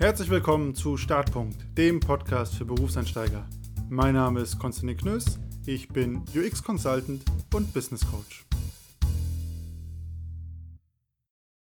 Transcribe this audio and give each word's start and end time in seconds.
Herzlich 0.00 0.30
willkommen 0.30 0.74
zu 0.74 0.96
Startpunkt, 0.96 1.76
dem 1.76 2.00
Podcast 2.00 2.54
für 2.54 2.64
Berufseinsteiger. 2.64 3.46
Mein 3.90 4.14
Name 4.14 4.40
ist 4.40 4.58
Konstantin 4.58 4.96
Knöss, 4.96 5.38
ich 5.66 5.88
bin 5.88 6.24
UX 6.34 6.62
Consultant 6.62 7.22
und 7.52 7.74
Business 7.74 8.00
Coach. 8.10 8.46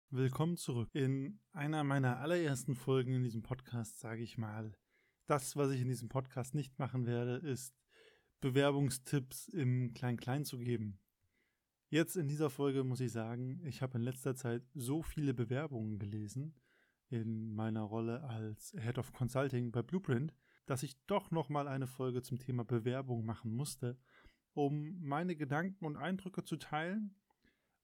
Willkommen 0.08 0.56
zurück. 0.56 0.88
In 0.94 1.40
einer 1.52 1.84
meiner 1.84 2.20
allerersten 2.20 2.74
Folgen 2.74 3.12
in 3.12 3.22
diesem 3.22 3.42
Podcast 3.42 4.00
sage 4.00 4.22
ich 4.22 4.38
mal, 4.38 4.72
das, 5.26 5.54
was 5.56 5.70
ich 5.70 5.82
in 5.82 5.88
diesem 5.88 6.08
Podcast 6.08 6.54
nicht 6.54 6.78
machen 6.78 7.04
werde, 7.04 7.36
ist 7.36 7.74
Bewerbungstipps 8.40 9.48
im 9.48 9.92
Klein-Klein 9.92 10.46
zu 10.46 10.58
geben. 10.58 10.98
Jetzt 11.90 12.16
in 12.16 12.28
dieser 12.28 12.48
Folge 12.48 12.82
muss 12.82 13.00
ich 13.00 13.12
sagen, 13.12 13.60
ich 13.66 13.82
habe 13.82 13.98
in 13.98 14.04
letzter 14.04 14.34
Zeit 14.34 14.62
so 14.72 15.02
viele 15.02 15.34
Bewerbungen 15.34 15.98
gelesen, 15.98 16.54
in 17.12 17.54
meiner 17.54 17.82
Rolle 17.82 18.24
als 18.24 18.74
Head 18.78 18.98
of 18.98 19.12
Consulting 19.12 19.70
bei 19.70 19.82
Blueprint, 19.82 20.34
dass 20.64 20.82
ich 20.82 20.96
doch 21.06 21.30
nochmal 21.30 21.68
eine 21.68 21.86
Folge 21.86 22.22
zum 22.22 22.38
Thema 22.38 22.64
Bewerbung 22.64 23.26
machen 23.26 23.54
musste, 23.54 23.98
um 24.54 24.98
meine 25.00 25.36
Gedanken 25.36 25.84
und 25.84 25.96
Eindrücke 25.96 26.42
zu 26.42 26.56
teilen 26.56 27.14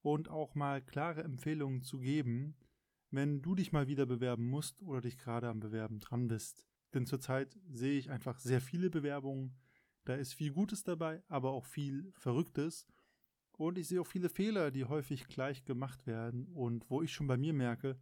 und 0.01 0.31
auch 0.31 0.55
mal 0.55 0.81
klare 0.81 1.23
Empfehlungen 1.25 1.83
zu 1.83 1.99
geben, 1.99 2.57
wenn 3.11 3.43
du 3.43 3.55
dich 3.55 3.71
mal 3.71 3.87
wieder 3.87 4.07
bewerben 4.07 4.49
musst 4.49 4.83
oder 4.83 5.03
dich 5.03 5.19
gerade 5.19 5.49
am 5.49 5.61
Bewerben 5.61 6.01
dran 6.01 6.29
bist. 6.29 6.67
Denn 6.95 7.05
zurzeit 7.05 7.59
sehe 7.71 7.99
ich 7.99 8.11
einfach 8.11 8.39
sehr 8.39 8.63
viele 8.63 8.89
Bewerbungen, 8.89 9.59
da 10.05 10.15
ist 10.15 10.33
viel 10.33 10.53
Gutes 10.53 10.85
dabei, 10.85 11.23
aber 11.29 11.53
auch 11.53 11.67
viel 11.67 12.11
Verrücktes. 12.15 12.87
Und 13.59 13.77
ich 13.77 13.89
sehe 13.89 14.01
auch 14.01 14.07
viele 14.07 14.31
Fehler, 14.31 14.71
die 14.71 14.87
häufig 14.87 15.27
gleich 15.27 15.67
gemacht 15.67 16.07
werden 16.07 16.47
und 16.47 16.89
wo 16.89 17.03
ich 17.03 17.13
schon 17.13 17.27
bei 17.27 17.37
mir 17.37 17.53
merke, 17.53 17.99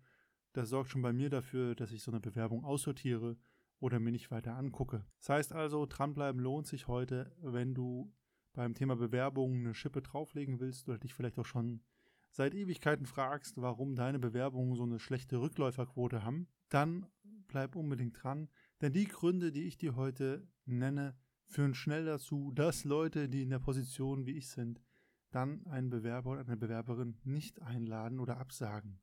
das 0.56 0.70
sorgt 0.70 0.90
schon 0.90 1.02
bei 1.02 1.12
mir 1.12 1.30
dafür, 1.30 1.74
dass 1.74 1.92
ich 1.92 2.02
so 2.02 2.10
eine 2.10 2.20
Bewerbung 2.20 2.64
aussortiere 2.64 3.36
oder 3.78 4.00
mir 4.00 4.12
nicht 4.12 4.30
weiter 4.30 4.56
angucke. 4.56 5.04
Das 5.18 5.28
heißt 5.28 5.52
also, 5.52 5.86
dranbleiben 5.86 6.40
lohnt 6.40 6.66
sich 6.66 6.88
heute, 6.88 7.36
wenn 7.42 7.74
du 7.74 8.12
beim 8.54 8.74
Thema 8.74 8.96
Bewerbung 8.96 9.54
eine 9.56 9.74
Schippe 9.74 10.00
drauflegen 10.00 10.60
willst 10.60 10.88
oder 10.88 10.98
dich 10.98 11.12
vielleicht 11.12 11.38
auch 11.38 11.44
schon 11.44 11.82
seit 12.30 12.54
Ewigkeiten 12.54 13.06
fragst, 13.06 13.60
warum 13.60 13.94
deine 13.94 14.18
Bewerbungen 14.18 14.74
so 14.74 14.82
eine 14.82 14.98
schlechte 14.98 15.40
Rückläuferquote 15.40 16.24
haben, 16.24 16.48
dann 16.70 17.06
bleib 17.48 17.76
unbedingt 17.76 18.22
dran, 18.22 18.48
denn 18.80 18.92
die 18.92 19.06
Gründe, 19.06 19.52
die 19.52 19.64
ich 19.64 19.76
dir 19.76 19.94
heute 19.94 20.48
nenne, 20.64 21.16
führen 21.46 21.74
schnell 21.74 22.04
dazu, 22.04 22.50
dass 22.52 22.84
Leute, 22.84 23.28
die 23.28 23.42
in 23.42 23.50
der 23.50 23.58
Position 23.58 24.26
wie 24.26 24.36
ich 24.36 24.48
sind, 24.48 24.80
dann 25.30 25.66
einen 25.66 25.90
Bewerber 25.90 26.30
oder 26.30 26.40
eine 26.40 26.56
Bewerberin 26.56 27.18
nicht 27.24 27.62
einladen 27.62 28.20
oder 28.20 28.38
absagen. 28.38 29.00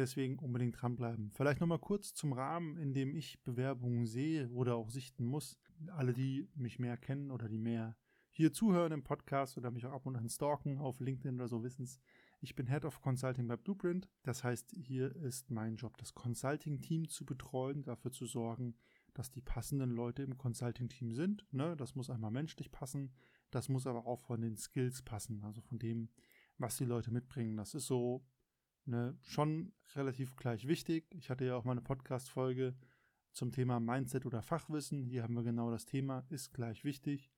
Deswegen 0.00 0.38
unbedingt 0.38 0.80
dranbleiben. 0.80 1.30
Vielleicht 1.30 1.60
nochmal 1.60 1.78
kurz 1.78 2.14
zum 2.14 2.32
Rahmen, 2.32 2.78
in 2.78 2.94
dem 2.94 3.14
ich 3.14 3.38
Bewerbungen 3.44 4.06
sehe 4.06 4.48
oder 4.48 4.76
auch 4.76 4.88
sichten 4.88 5.26
muss. 5.26 5.58
Alle, 5.88 6.14
die 6.14 6.48
mich 6.54 6.78
mehr 6.78 6.96
kennen 6.96 7.30
oder 7.30 7.50
die 7.50 7.58
mehr 7.58 7.98
hier 8.30 8.50
zuhören 8.50 8.92
im 8.92 9.02
Podcast 9.02 9.58
oder 9.58 9.70
mich 9.70 9.84
auch 9.84 9.92
ab 9.92 10.06
und 10.06 10.16
an 10.16 10.30
stalken 10.30 10.78
auf 10.78 11.00
LinkedIn 11.00 11.34
oder 11.34 11.48
so, 11.48 11.62
wissen 11.62 11.82
es. 11.82 12.00
Ich 12.40 12.54
bin 12.54 12.66
Head 12.66 12.86
of 12.86 13.02
Consulting 13.02 13.46
bei 13.46 13.58
Blueprint. 13.58 14.08
Das 14.22 14.42
heißt, 14.42 14.74
hier 14.74 15.14
ist 15.16 15.50
mein 15.50 15.76
Job, 15.76 15.98
das 15.98 16.14
Consulting-Team 16.14 17.10
zu 17.10 17.26
betreuen, 17.26 17.82
dafür 17.82 18.10
zu 18.10 18.24
sorgen, 18.24 18.76
dass 19.12 19.30
die 19.30 19.42
passenden 19.42 19.90
Leute 19.90 20.22
im 20.22 20.38
Consulting-Team 20.38 21.12
sind. 21.12 21.46
Ne? 21.52 21.76
Das 21.76 21.94
muss 21.94 22.08
einmal 22.08 22.30
menschlich 22.30 22.72
passen, 22.72 23.12
das 23.50 23.68
muss 23.68 23.86
aber 23.86 24.06
auch 24.06 24.20
von 24.20 24.40
den 24.40 24.56
Skills 24.56 25.02
passen, 25.02 25.44
also 25.44 25.60
von 25.60 25.78
dem, 25.78 26.08
was 26.56 26.78
die 26.78 26.86
Leute 26.86 27.10
mitbringen. 27.10 27.58
Das 27.58 27.74
ist 27.74 27.86
so 27.86 28.24
ne, 28.84 29.16
schon 29.22 29.72
relativ 29.94 30.36
gleich 30.36 30.66
wichtig. 30.66 31.06
Ich 31.14 31.30
hatte 31.30 31.44
ja 31.44 31.56
auch 31.56 31.64
mal 31.64 31.72
eine 31.72 31.82
Podcast-Folge 31.82 32.74
zum 33.32 33.52
Thema 33.52 33.80
Mindset 33.80 34.26
oder 34.26 34.42
Fachwissen. 34.42 35.04
Hier 35.04 35.22
haben 35.22 35.34
wir 35.34 35.42
genau 35.42 35.70
das 35.70 35.86
Thema, 35.86 36.24
ist 36.28 36.52
gleich 36.52 36.84
wichtig. 36.84 37.30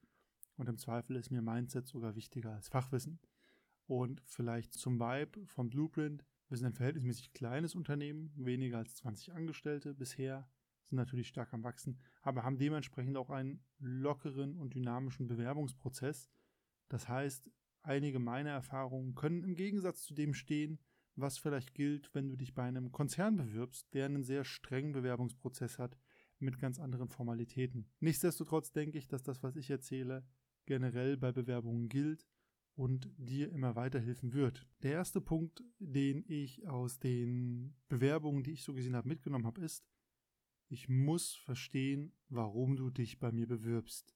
Und 0.56 0.68
im 0.68 0.78
Zweifel 0.78 1.16
ist 1.16 1.30
mir 1.30 1.42
Mindset 1.42 1.86
sogar 1.86 2.14
wichtiger 2.14 2.52
als 2.52 2.68
Fachwissen. 2.68 3.20
Und 3.86 4.22
vielleicht 4.24 4.74
zum 4.74 5.00
Vibe 5.00 5.46
vom 5.46 5.70
Blueprint. 5.70 6.24
Wir 6.48 6.58
sind 6.58 6.66
ein 6.66 6.74
verhältnismäßig 6.74 7.32
kleines 7.32 7.74
Unternehmen, 7.74 8.32
weniger 8.36 8.78
als 8.78 8.96
20 8.96 9.32
Angestellte 9.32 9.94
bisher, 9.94 10.48
sind 10.92 10.96
natürlich 10.96 11.28
stark 11.28 11.54
am 11.54 11.64
Wachsen, 11.64 11.98
aber 12.20 12.42
haben 12.42 12.58
dementsprechend 12.58 13.16
auch 13.16 13.30
einen 13.30 13.64
lockeren 13.78 14.58
und 14.58 14.74
dynamischen 14.74 15.26
Bewerbungsprozess. 15.26 16.30
Das 16.90 17.08
heißt, 17.08 17.50
einige 17.82 18.18
meiner 18.18 18.50
Erfahrungen 18.50 19.14
können 19.14 19.42
im 19.42 19.54
Gegensatz 19.54 20.02
zu 20.02 20.12
dem 20.12 20.34
stehen, 20.34 20.78
was 21.16 21.38
vielleicht 21.38 21.74
gilt, 21.74 22.14
wenn 22.14 22.28
du 22.28 22.36
dich 22.36 22.54
bei 22.54 22.62
einem 22.62 22.92
Konzern 22.92 23.36
bewirbst, 23.36 23.92
der 23.94 24.06
einen 24.06 24.24
sehr 24.24 24.44
strengen 24.44 24.92
Bewerbungsprozess 24.92 25.78
hat 25.78 25.96
mit 26.38 26.58
ganz 26.58 26.78
anderen 26.78 27.08
Formalitäten. 27.08 27.86
Nichtsdestotrotz 28.00 28.72
denke 28.72 28.98
ich, 28.98 29.06
dass 29.06 29.22
das, 29.22 29.42
was 29.42 29.56
ich 29.56 29.70
erzähle, 29.70 30.24
generell 30.66 31.16
bei 31.16 31.32
Bewerbungen 31.32 31.88
gilt 31.88 32.26
und 32.74 33.10
dir 33.16 33.50
immer 33.52 33.76
weiterhelfen 33.76 34.32
wird. 34.32 34.66
Der 34.82 34.92
erste 34.92 35.20
Punkt, 35.20 35.62
den 35.78 36.24
ich 36.26 36.66
aus 36.66 36.98
den 36.98 37.74
Bewerbungen, 37.88 38.42
die 38.42 38.52
ich 38.52 38.64
so 38.64 38.72
gesehen 38.72 38.96
habe, 38.96 39.08
mitgenommen 39.08 39.46
habe, 39.46 39.60
ist, 39.60 39.84
ich 40.68 40.88
muss 40.88 41.34
verstehen, 41.34 42.12
warum 42.28 42.76
du 42.76 42.88
dich 42.88 43.18
bei 43.18 43.30
mir 43.30 43.46
bewirbst. 43.46 44.14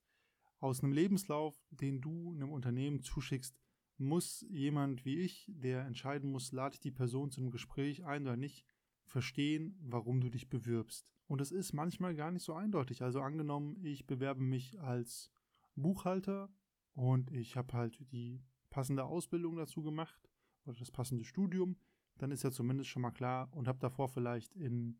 Aus 0.59 0.83
einem 0.83 0.93
Lebenslauf, 0.93 1.62
den 1.71 2.01
du 2.01 2.33
einem 2.33 2.51
Unternehmen 2.51 3.03
zuschickst, 3.03 3.55
muss 3.99 4.45
jemand 4.49 5.05
wie 5.05 5.19
ich, 5.19 5.47
der 5.49 5.84
entscheiden 5.87 6.31
muss, 6.31 6.53
lade 6.53 6.75
ich 6.75 6.81
die 6.81 6.91
Person 6.91 7.31
zu 7.31 7.41
einem 7.41 7.51
Gespräch 7.51 8.05
ein 8.05 8.23
oder 8.23 8.37
nicht, 8.37 8.65
verstehen, 9.05 9.79
warum 9.81 10.21
du 10.21 10.29
dich 10.29 10.49
bewirbst. 10.49 11.12
Und 11.29 11.41
es 11.41 11.53
ist 11.53 11.73
manchmal 11.73 12.15
gar 12.15 12.31
nicht 12.31 12.43
so 12.43 12.55
eindeutig. 12.55 13.03
Also 13.03 13.21
angenommen, 13.21 13.77
ich 13.83 14.06
bewerbe 14.06 14.43
mich 14.43 14.79
als 14.81 15.31
Buchhalter 15.77 16.51
und 16.95 17.31
ich 17.31 17.56
habe 17.56 17.73
halt 17.73 18.11
die 18.12 18.43
passende 18.71 19.05
Ausbildung 19.05 19.56
dazu 19.56 19.83
gemacht 19.83 20.29
oder 20.65 20.79
das 20.79 20.91
passende 20.91 21.25
Studium, 21.25 21.77
dann 22.19 22.31
ist 22.31 22.43
ja 22.43 22.51
zumindest 22.51 22.91
schon 22.91 23.03
mal 23.03 23.11
klar 23.11 23.53
und 23.53 23.69
habe 23.69 23.79
davor 23.79 24.09
vielleicht 24.09 24.55
in 24.55 24.99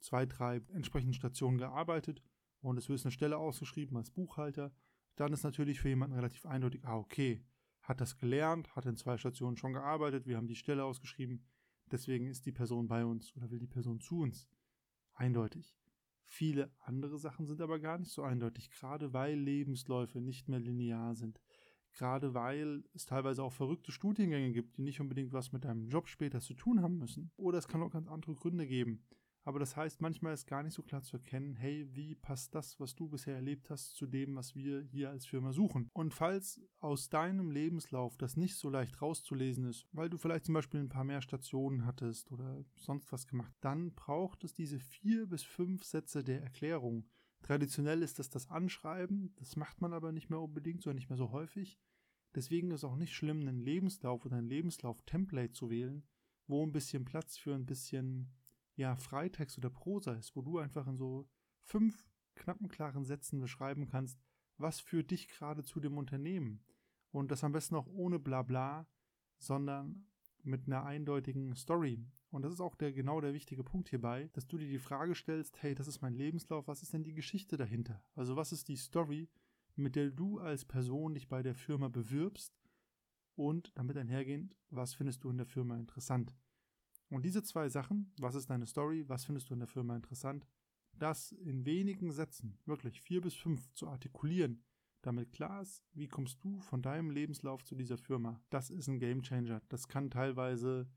zwei, 0.00 0.26
drei 0.26 0.60
entsprechenden 0.72 1.14
Stationen 1.14 1.58
gearbeitet 1.58 2.22
und 2.60 2.76
es 2.76 2.88
wird 2.88 3.02
eine 3.04 3.12
Stelle 3.12 3.38
ausgeschrieben 3.38 3.96
als 3.96 4.10
Buchhalter, 4.10 4.72
dann 5.16 5.32
ist 5.32 5.42
natürlich 5.42 5.80
für 5.80 5.88
jemanden 5.88 6.16
relativ 6.16 6.46
eindeutig, 6.46 6.84
ah, 6.84 6.96
okay, 6.96 7.42
hat 7.88 8.02
das 8.02 8.18
gelernt, 8.18 8.76
hat 8.76 8.84
in 8.84 8.96
zwei 8.96 9.16
Stationen 9.16 9.56
schon 9.56 9.72
gearbeitet, 9.72 10.26
wir 10.26 10.36
haben 10.36 10.46
die 10.46 10.54
Stelle 10.54 10.84
ausgeschrieben, 10.84 11.42
deswegen 11.90 12.26
ist 12.26 12.44
die 12.44 12.52
Person 12.52 12.86
bei 12.86 13.04
uns 13.04 13.34
oder 13.34 13.50
will 13.50 13.58
die 13.58 13.66
Person 13.66 13.98
zu 13.98 14.20
uns. 14.20 14.46
Eindeutig. 15.14 15.74
Viele 16.22 16.70
andere 16.80 17.18
Sachen 17.18 17.46
sind 17.46 17.62
aber 17.62 17.78
gar 17.80 17.96
nicht 17.96 18.10
so 18.10 18.22
eindeutig, 18.22 18.70
gerade 18.70 19.14
weil 19.14 19.38
Lebensläufe 19.38 20.20
nicht 20.20 20.48
mehr 20.48 20.60
linear 20.60 21.14
sind. 21.14 21.40
Gerade 21.92 22.34
weil 22.34 22.84
es 22.92 23.06
teilweise 23.06 23.42
auch 23.42 23.54
verrückte 23.54 23.90
Studiengänge 23.90 24.52
gibt, 24.52 24.76
die 24.76 24.82
nicht 24.82 25.00
unbedingt 25.00 25.32
was 25.32 25.52
mit 25.52 25.64
deinem 25.64 25.88
Job 25.88 26.08
später 26.08 26.40
zu 26.40 26.52
tun 26.52 26.82
haben 26.82 26.98
müssen. 26.98 27.32
Oder 27.36 27.56
es 27.56 27.66
kann 27.66 27.82
auch 27.82 27.90
ganz 27.90 28.06
andere 28.08 28.34
Gründe 28.34 28.66
geben. 28.66 29.02
Aber 29.48 29.60
das 29.60 29.78
heißt, 29.78 30.02
manchmal 30.02 30.34
ist 30.34 30.46
gar 30.46 30.62
nicht 30.62 30.74
so 30.74 30.82
klar 30.82 31.02
zu 31.02 31.16
erkennen, 31.16 31.54
hey, 31.54 31.88
wie 31.94 32.14
passt 32.14 32.54
das, 32.54 32.78
was 32.80 32.94
du 32.94 33.08
bisher 33.08 33.34
erlebt 33.34 33.70
hast, 33.70 33.96
zu 33.96 34.06
dem, 34.06 34.36
was 34.36 34.54
wir 34.54 34.82
hier 34.82 35.08
als 35.08 35.24
Firma 35.24 35.54
suchen. 35.54 35.88
Und 35.94 36.12
falls 36.12 36.60
aus 36.80 37.08
deinem 37.08 37.50
Lebenslauf 37.50 38.18
das 38.18 38.36
nicht 38.36 38.56
so 38.56 38.68
leicht 38.68 39.00
rauszulesen 39.00 39.64
ist, 39.64 39.86
weil 39.92 40.10
du 40.10 40.18
vielleicht 40.18 40.44
zum 40.44 40.52
Beispiel 40.52 40.80
ein 40.80 40.90
paar 40.90 41.04
mehr 41.04 41.22
Stationen 41.22 41.86
hattest 41.86 42.30
oder 42.30 42.62
sonst 42.74 43.10
was 43.10 43.26
gemacht, 43.26 43.54
dann 43.62 43.94
braucht 43.94 44.44
es 44.44 44.52
diese 44.52 44.78
vier 44.78 45.26
bis 45.26 45.44
fünf 45.44 45.82
Sätze 45.82 46.22
der 46.22 46.42
Erklärung. 46.42 47.08
Traditionell 47.40 48.02
ist 48.02 48.18
das 48.18 48.28
das 48.28 48.50
Anschreiben, 48.50 49.32
das 49.36 49.56
macht 49.56 49.80
man 49.80 49.94
aber 49.94 50.12
nicht 50.12 50.28
mehr 50.28 50.40
unbedingt, 50.40 50.82
sondern 50.82 50.96
nicht 50.96 51.08
mehr 51.08 51.16
so 51.16 51.32
häufig. 51.32 51.80
Deswegen 52.34 52.70
ist 52.70 52.80
es 52.80 52.84
auch 52.84 52.96
nicht 52.96 53.14
schlimm, 53.14 53.40
einen 53.40 53.60
Lebenslauf 53.62 54.26
oder 54.26 54.36
ein 54.36 54.50
Lebenslauf-Template 54.50 55.52
zu 55.52 55.70
wählen, 55.70 56.06
wo 56.46 56.62
ein 56.66 56.72
bisschen 56.72 57.06
Platz 57.06 57.38
für 57.38 57.54
ein 57.54 57.64
bisschen 57.64 58.30
ja, 58.78 58.94
Freitext 58.94 59.58
oder 59.58 59.70
Prosa 59.70 60.12
ist, 60.14 60.36
wo 60.36 60.40
du 60.40 60.58
einfach 60.58 60.86
in 60.86 60.96
so 60.96 61.28
fünf 61.64 62.06
knappen, 62.36 62.68
klaren 62.68 63.04
Sätzen 63.04 63.40
beschreiben 63.40 63.88
kannst, 63.88 64.20
was 64.56 64.78
führt 64.78 65.10
dich 65.10 65.26
gerade 65.26 65.64
zu 65.64 65.80
dem 65.80 65.98
Unternehmen. 65.98 66.62
Und 67.10 67.32
das 67.32 67.42
am 67.42 67.50
besten 67.50 67.74
auch 67.74 67.88
ohne 67.88 68.20
Blabla, 68.20 68.86
sondern 69.36 70.06
mit 70.44 70.66
einer 70.66 70.84
eindeutigen 70.84 71.56
Story. 71.56 72.06
Und 72.30 72.42
das 72.42 72.52
ist 72.52 72.60
auch 72.60 72.76
der, 72.76 72.92
genau 72.92 73.20
der 73.20 73.34
wichtige 73.34 73.64
Punkt 73.64 73.88
hierbei, 73.88 74.30
dass 74.32 74.46
du 74.46 74.58
dir 74.58 74.68
die 74.68 74.78
Frage 74.78 75.16
stellst, 75.16 75.60
hey, 75.60 75.74
das 75.74 75.88
ist 75.88 76.00
mein 76.00 76.14
Lebenslauf, 76.14 76.68
was 76.68 76.82
ist 76.82 76.92
denn 76.92 77.02
die 77.02 77.14
Geschichte 77.14 77.56
dahinter? 77.56 78.04
Also 78.14 78.36
was 78.36 78.52
ist 78.52 78.68
die 78.68 78.76
Story, 78.76 79.28
mit 79.74 79.96
der 79.96 80.10
du 80.10 80.38
als 80.38 80.64
Person 80.64 81.14
dich 81.14 81.28
bei 81.28 81.42
der 81.42 81.56
Firma 81.56 81.88
bewirbst 81.88 82.54
und 83.34 83.72
damit 83.76 83.96
einhergehend, 83.96 84.56
was 84.70 84.94
findest 84.94 85.24
du 85.24 85.30
in 85.30 85.38
der 85.38 85.46
Firma 85.46 85.76
interessant? 85.76 86.32
Und 87.10 87.24
diese 87.24 87.42
zwei 87.42 87.68
Sachen, 87.68 88.12
was 88.18 88.34
ist 88.34 88.50
deine 88.50 88.66
Story, 88.66 89.08
was 89.08 89.24
findest 89.24 89.48
du 89.48 89.54
in 89.54 89.60
der 89.60 89.68
Firma 89.68 89.96
interessant, 89.96 90.46
das 90.98 91.32
in 91.32 91.64
wenigen 91.64 92.10
Sätzen, 92.10 92.58
wirklich 92.66 93.00
vier 93.00 93.20
bis 93.20 93.34
fünf, 93.34 93.72
zu 93.74 93.88
artikulieren, 93.88 94.62
damit 95.02 95.32
klar 95.32 95.62
ist, 95.62 95.84
wie 95.92 96.08
kommst 96.08 96.42
du 96.42 96.60
von 96.60 96.82
deinem 96.82 97.10
Lebenslauf 97.10 97.64
zu 97.64 97.74
dieser 97.74 97.98
Firma. 97.98 98.40
Das 98.50 98.70
ist 98.70 98.88
ein 98.88 98.98
Game 98.98 99.22
Changer. 99.22 99.62
Das 99.68 99.88
kann 99.88 100.10
teilweise 100.10 100.88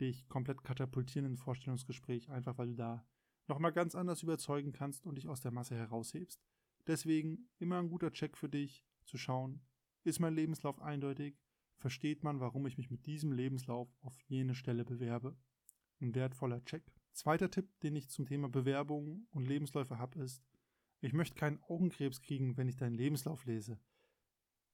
dich 0.00 0.28
komplett 0.28 0.62
katapultieren 0.62 1.26
in 1.26 1.32
ein 1.34 1.38
Vorstellungsgespräch, 1.38 2.28
einfach 2.28 2.58
weil 2.58 2.68
du 2.68 2.74
da 2.74 3.06
nochmal 3.46 3.72
ganz 3.72 3.94
anders 3.94 4.22
überzeugen 4.22 4.72
kannst 4.72 5.06
und 5.06 5.14
dich 5.16 5.28
aus 5.28 5.40
der 5.40 5.52
Masse 5.52 5.76
heraushebst. 5.76 6.42
Deswegen 6.86 7.48
immer 7.58 7.78
ein 7.78 7.88
guter 7.88 8.12
Check 8.12 8.36
für 8.36 8.48
dich, 8.48 8.84
zu 9.04 9.16
schauen, 9.16 9.60
ist 10.02 10.18
mein 10.18 10.34
Lebenslauf 10.34 10.80
eindeutig, 10.82 11.40
versteht 11.76 12.24
man, 12.24 12.40
warum 12.40 12.66
ich 12.66 12.78
mich 12.78 12.90
mit 12.90 13.06
diesem 13.06 13.32
Lebenslauf 13.32 13.88
auf 14.00 14.20
jene 14.22 14.54
Stelle 14.54 14.84
bewerbe. 14.84 15.36
Ein 16.00 16.14
wertvoller 16.14 16.64
Check. 16.64 16.82
Zweiter 17.12 17.50
Tipp, 17.50 17.68
den 17.80 17.96
ich 17.96 18.10
zum 18.10 18.26
Thema 18.26 18.48
Bewerbung 18.48 19.26
und 19.30 19.46
Lebensläufe 19.46 19.98
habe, 19.98 20.20
ist, 20.20 20.42
ich 21.00 21.12
möchte 21.12 21.36
keinen 21.36 21.62
Augenkrebs 21.62 22.20
kriegen, 22.20 22.56
wenn 22.56 22.68
ich 22.68 22.76
deinen 22.76 22.94
Lebenslauf 22.94 23.44
lese. 23.44 23.78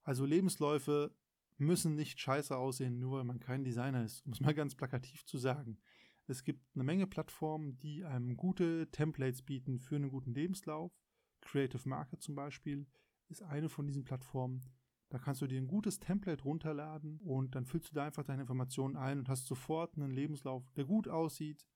Also 0.03 0.25
Lebensläufe 0.25 1.15
müssen 1.59 1.95
nicht 1.95 2.19
scheiße 2.19 2.57
aussehen, 2.57 2.99
nur 2.99 3.19
weil 3.19 3.25
man 3.25 3.41
kein 3.41 3.65
Designer 3.65 4.05
ist, 4.05 4.25
um 4.27 4.33
es 4.33 4.41
mal 4.41 4.55
ganz 4.55 4.75
plakativ 4.75 5.25
zu 5.25 5.39
sagen. 5.39 5.79
Es 6.27 6.45
gibt 6.45 6.65
eine 6.75 6.85
Menge 6.85 7.07
Plattformen, 7.07 7.79
die 7.79 8.05
einem 8.05 8.37
gute 8.37 8.91
Templates 8.91 9.43
bieten 9.43 9.79
für 9.79 9.97
einen 9.97 10.09
guten 10.09 10.35
Lebenslauf. 10.35 10.93
Creative 11.41 11.89
Market 11.89 12.23
zum 12.23 12.35
Beispiel 12.35 12.87
ist 13.29 13.43
eine 13.43 13.69
von 13.69 13.87
diesen 13.87 14.05
Plattformen. 14.05 14.63
Da 15.13 15.19
kannst 15.19 15.43
du 15.43 15.47
dir 15.47 15.61
ein 15.61 15.67
gutes 15.67 16.01
Template 16.01 16.43
runterladen 16.43 17.19
und 17.19 17.55
dann 17.55 17.67
füllst 17.67 17.91
du 17.91 17.95
da 17.95 18.07
einfach 18.07 18.25
deine 18.25 18.41
Informationen 18.41 18.97
ein 18.97 19.19
und 19.19 19.29
hast 19.29 19.47
sofort 19.47 19.95
einen 19.95 20.11
Lebenslauf, 20.11 20.65
der 20.73 20.87
gut 20.87 21.07
aussieht 21.07 21.69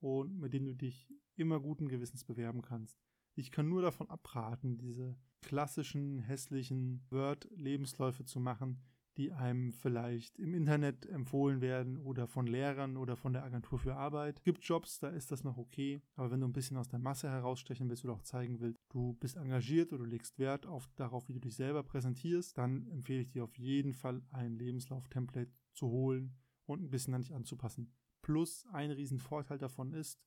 und 0.00 0.36
mit 0.40 0.52
dem 0.54 0.64
du 0.64 0.74
dich 0.74 1.08
immer 1.36 1.60
guten 1.60 1.86
Gewissens 1.86 2.24
bewerben 2.24 2.62
kannst. 2.62 3.00
Ich 3.36 3.52
kann 3.52 3.68
nur 3.68 3.80
davon 3.80 4.10
abraten, 4.10 4.76
diese 4.76 5.16
klassischen, 5.40 6.18
hässlichen 6.18 7.06
Word-Lebensläufe 7.10 8.24
zu 8.24 8.40
machen, 8.40 8.82
die 9.20 9.32
einem 9.32 9.74
vielleicht 9.74 10.38
im 10.38 10.54
Internet 10.54 11.04
empfohlen 11.04 11.60
werden 11.60 11.98
oder 11.98 12.26
von 12.26 12.46
Lehrern 12.46 12.96
oder 12.96 13.16
von 13.16 13.34
der 13.34 13.44
Agentur 13.44 13.78
für 13.78 13.94
Arbeit. 13.94 14.38
Es 14.38 14.44
gibt 14.44 14.64
Jobs, 14.64 14.98
da 14.98 15.10
ist 15.10 15.30
das 15.30 15.44
noch 15.44 15.58
okay, 15.58 16.00
aber 16.16 16.30
wenn 16.30 16.40
du 16.40 16.48
ein 16.48 16.54
bisschen 16.54 16.78
aus 16.78 16.88
der 16.88 17.00
Masse 17.00 17.28
herausstechen 17.28 17.90
willst 17.90 18.02
oder 18.02 18.14
auch 18.14 18.22
zeigen 18.22 18.60
willst, 18.60 18.78
du 18.88 19.12
bist 19.20 19.36
engagiert 19.36 19.92
oder 19.92 20.04
du 20.04 20.10
legst 20.10 20.38
Wert 20.38 20.64
auf 20.64 20.88
darauf, 20.96 21.28
wie 21.28 21.34
du 21.34 21.40
dich 21.40 21.54
selber 21.54 21.82
präsentierst, 21.82 22.56
dann 22.56 22.86
empfehle 22.86 23.20
ich 23.20 23.28
dir 23.28 23.44
auf 23.44 23.58
jeden 23.58 23.92
Fall 23.92 24.22
ein 24.30 24.54
Lebenslauf-Template 24.54 25.52
zu 25.74 25.88
holen 25.88 26.38
und 26.64 26.82
ein 26.82 26.90
bisschen 26.90 27.12
an 27.12 27.20
dich 27.20 27.34
anzupassen. 27.34 27.92
Plus 28.22 28.64
ein 28.72 28.90
riesen 28.90 29.18
Vorteil 29.18 29.58
davon 29.58 29.92
ist, 29.92 30.18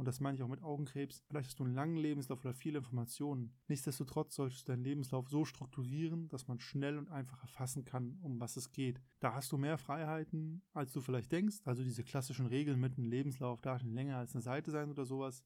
und 0.00 0.06
das 0.06 0.18
meine 0.18 0.34
ich 0.34 0.42
auch 0.42 0.48
mit 0.48 0.62
Augenkrebs, 0.62 1.22
vielleicht 1.28 1.48
hast 1.48 1.60
du 1.60 1.64
einen 1.64 1.74
langen 1.74 1.98
Lebenslauf 1.98 2.40
oder 2.40 2.54
viele 2.54 2.78
Informationen. 2.78 3.52
Nichtsdestotrotz 3.68 4.34
solltest 4.34 4.66
du 4.66 4.72
deinen 4.72 4.82
Lebenslauf 4.82 5.28
so 5.28 5.44
strukturieren, 5.44 6.26
dass 6.30 6.48
man 6.48 6.58
schnell 6.58 6.96
und 6.96 7.10
einfach 7.10 7.42
erfassen 7.42 7.84
kann, 7.84 8.16
um 8.22 8.40
was 8.40 8.56
es 8.56 8.72
geht. 8.72 8.98
Da 9.20 9.34
hast 9.34 9.52
du 9.52 9.58
mehr 9.58 9.76
Freiheiten, 9.76 10.62
als 10.72 10.94
du 10.94 11.02
vielleicht 11.02 11.30
denkst. 11.32 11.58
Also 11.66 11.84
diese 11.84 12.02
klassischen 12.02 12.46
Regeln 12.46 12.80
mit 12.80 12.96
einem 12.96 13.08
Lebenslauf 13.08 13.60
darf 13.60 13.82
nicht 13.82 13.92
länger 13.92 14.16
als 14.16 14.34
eine 14.34 14.40
Seite 14.40 14.70
sein 14.70 14.90
oder 14.90 15.04
sowas, 15.04 15.44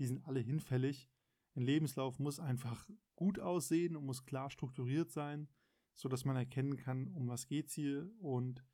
die 0.00 0.06
sind 0.06 0.26
alle 0.26 0.40
hinfällig. 0.40 1.08
Ein 1.54 1.62
Lebenslauf 1.62 2.18
muss 2.18 2.40
einfach 2.40 2.90
gut 3.14 3.38
aussehen 3.38 3.94
und 3.94 4.06
muss 4.06 4.24
klar 4.24 4.50
strukturiert 4.50 5.12
sein, 5.12 5.46
sodass 5.94 6.24
man 6.24 6.34
erkennen 6.34 6.76
kann, 6.76 7.12
um 7.12 7.28
was 7.28 7.46
geht's 7.46 7.74
hier 7.74 8.10
und 8.18 8.64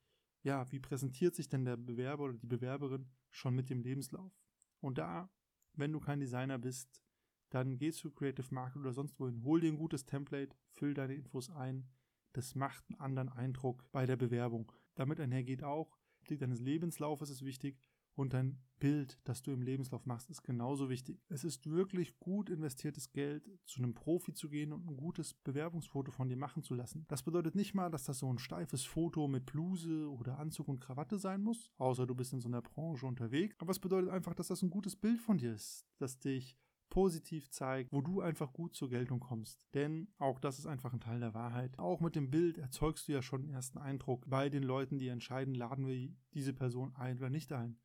ja, 0.43 0.73
wie 0.73 0.81
präsentiert 0.81 1.34
sich 1.34 1.50
denn 1.50 1.66
der 1.66 1.76
Bewerber 1.76 2.25
oder 2.25 2.38
die 2.38 2.46
Bewerberin 2.46 3.11
schon 3.28 3.55
mit 3.55 3.69
dem 3.69 3.82
Lebenslauf? 3.82 4.32
Und 4.81 4.99
da, 4.99 5.31
wenn 5.75 5.93
du 5.93 6.00
kein 6.00 6.21
Designer 6.21 6.59
bist, 6.59 7.03
dann 7.50 7.79
geh 7.79 7.91
zu 7.91 8.11
Creative 8.11 8.55
Market 8.55 8.81
oder 8.81 8.93
sonst 8.93 9.19
wohin, 9.19 9.43
hol 9.44 9.61
dir 9.61 9.73
ein 9.73 9.79
gutes 9.79 10.06
Template, 10.06 10.56
füll 10.73 10.94
deine 10.94 11.15
Infos 11.15 11.50
ein. 11.50 11.88
Das 12.32 12.55
macht 12.55 12.85
einen 12.88 13.00
anderen 13.00 13.29
Eindruck 13.29 13.85
bei 13.91 14.06
der 14.06 14.17
Bewerbung. 14.17 14.71
Damit 14.94 15.19
einhergeht 15.19 15.65
auch, 15.65 15.97
deines 16.29 16.61
Lebenslaufes 16.61 17.29
ist 17.31 17.44
wichtig, 17.44 17.79
und 18.20 18.34
dein 18.34 18.58
Bild, 18.78 19.19
das 19.25 19.43
du 19.43 19.52
im 19.52 19.62
Lebenslauf 19.62 20.06
machst, 20.06 20.31
ist 20.31 20.43
genauso 20.43 20.88
wichtig. 20.88 21.22
Es 21.28 21.44
ist 21.44 21.70
wirklich 21.70 22.19
gut 22.19 22.49
investiertes 22.49 23.12
Geld, 23.12 23.50
zu 23.67 23.78
einem 23.78 23.94
Profi 23.94 24.32
zu 24.32 24.49
gehen 24.49 24.72
und 24.72 24.87
ein 24.87 24.96
gutes 24.96 25.34
Bewerbungsfoto 25.34 26.11
von 26.11 26.28
dir 26.28 26.37
machen 26.37 26.62
zu 26.62 26.75
lassen. 26.75 27.05
Das 27.08 27.22
bedeutet 27.22 27.55
nicht 27.55 27.75
mal, 27.75 27.90
dass 27.90 28.05
das 28.05 28.19
so 28.19 28.32
ein 28.32 28.38
steifes 28.38 28.84
Foto 28.84 29.28
mit 29.28 29.46
Bluse 29.46 30.11
oder 30.11 30.38
Anzug 30.38 30.69
und 30.69 30.81
Krawatte 30.81 31.19
sein 31.19 31.43
muss, 31.43 31.70
außer 31.78 32.06
du 32.06 32.14
bist 32.14 32.32
in 32.32 32.40
so 32.40 32.49
einer 32.49 32.62
Branche 32.62 33.06
unterwegs. 33.06 33.55
Aber 33.58 33.70
es 33.70 33.78
bedeutet 33.78 34.11
einfach, 34.11 34.34
dass 34.34 34.49
das 34.49 34.62
ein 34.62 34.70
gutes 34.70 34.96
Bild 34.96 35.20
von 35.20 35.38
dir 35.38 35.52
ist, 35.52 35.87
das 35.99 36.19
dich 36.19 36.56
positiv 36.90 37.49
zeigt, 37.50 37.93
wo 37.93 38.00
du 38.02 38.20
einfach 38.20 38.52
gut 38.52 38.75
zur 38.75 38.90
Geltung 38.90 39.20
kommst. 39.20 39.62
Denn 39.75 40.08
auch 40.19 40.40
das 40.40 40.58
ist 40.58 40.66
einfach 40.66 40.93
ein 40.93 41.00
Teil 41.00 41.20
der 41.20 41.34
Wahrheit. 41.34 41.78
Auch 41.78 42.00
mit 42.00 42.16
dem 42.16 42.31
Bild 42.31 42.58
erzeugst 42.58 43.08
du 43.08 43.12
ja 43.12 43.23
schon 43.23 43.43
einen 43.43 43.55
ersten 43.55 43.78
Eindruck 43.78 44.28
bei 44.28 44.49
den 44.50 44.64
Leuten, 44.64 44.99
die 44.99 45.08
entscheiden, 45.08 45.55
laden 45.55 45.87
wir 45.87 46.11
diese 46.34 46.52
Person 46.52 46.94
ein 46.96 47.16
oder 47.19 47.31
nicht 47.31 47.52
ein. 47.52 47.78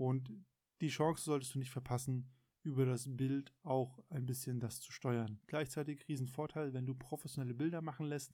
Und 0.00 0.32
die 0.80 0.88
Chance 0.88 1.24
solltest 1.24 1.54
du 1.54 1.58
nicht 1.58 1.70
verpassen, 1.70 2.30
über 2.62 2.86
das 2.86 3.04
Bild 3.06 3.54
auch 3.62 4.02
ein 4.08 4.24
bisschen 4.24 4.58
das 4.58 4.80
zu 4.80 4.92
steuern. 4.92 5.38
Gleichzeitig 5.46 6.08
Riesenvorteil, 6.08 6.72
wenn 6.72 6.86
du 6.86 6.94
professionelle 6.94 7.52
Bilder 7.52 7.82
machen 7.82 8.06
lässt, 8.06 8.32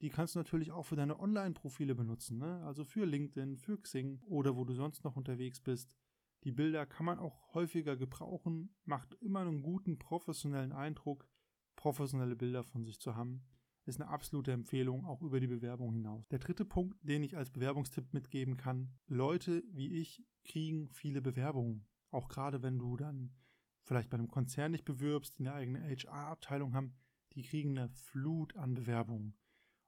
die 0.00 0.10
kannst 0.10 0.34
du 0.34 0.40
natürlich 0.40 0.72
auch 0.72 0.82
für 0.82 0.96
deine 0.96 1.20
Online-Profile 1.20 1.94
benutzen, 1.94 2.38
ne? 2.38 2.64
also 2.64 2.84
für 2.84 3.04
LinkedIn, 3.04 3.56
für 3.56 3.80
Xing 3.80 4.22
oder 4.22 4.56
wo 4.56 4.64
du 4.64 4.74
sonst 4.74 5.04
noch 5.04 5.14
unterwegs 5.14 5.60
bist. 5.60 5.94
Die 6.42 6.50
Bilder 6.50 6.84
kann 6.84 7.06
man 7.06 7.20
auch 7.20 7.54
häufiger 7.54 7.96
gebrauchen, 7.96 8.74
macht 8.84 9.14
immer 9.20 9.42
einen 9.42 9.62
guten 9.62 10.00
professionellen 10.00 10.72
Eindruck, 10.72 11.28
professionelle 11.76 12.34
Bilder 12.34 12.64
von 12.64 12.84
sich 12.84 12.98
zu 12.98 13.14
haben 13.14 13.44
ist 13.84 14.00
eine 14.00 14.10
absolute 14.10 14.52
Empfehlung, 14.52 15.04
auch 15.04 15.22
über 15.22 15.40
die 15.40 15.46
Bewerbung 15.46 15.92
hinaus. 15.92 16.26
Der 16.28 16.38
dritte 16.38 16.64
Punkt, 16.64 16.96
den 17.02 17.22
ich 17.22 17.36
als 17.36 17.50
Bewerbungstipp 17.50 18.12
mitgeben 18.12 18.56
kann, 18.56 18.94
Leute 19.06 19.62
wie 19.72 20.00
ich 20.00 20.24
kriegen 20.44 20.88
viele 20.88 21.20
Bewerbungen. 21.20 21.86
Auch 22.10 22.28
gerade 22.28 22.62
wenn 22.62 22.78
du 22.78 22.96
dann 22.96 23.34
vielleicht 23.82 24.10
bei 24.10 24.16
einem 24.16 24.28
Konzern 24.28 24.72
dich 24.72 24.84
bewirbst, 24.84 25.38
die 25.38 25.46
eine 25.46 25.54
eigene 25.54 25.82
HR-Abteilung 25.82 26.74
haben, 26.74 26.94
die 27.34 27.42
kriegen 27.42 27.78
eine 27.78 27.90
Flut 27.90 28.56
an 28.56 28.74
Bewerbungen. 28.74 29.36